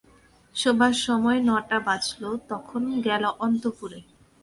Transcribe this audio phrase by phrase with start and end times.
[0.55, 3.99] শোবার সময় ন-টা বাজল তখন গেল অন্তঃপুরে।